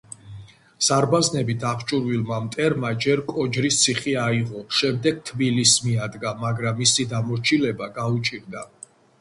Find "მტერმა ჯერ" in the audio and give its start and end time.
2.45-3.21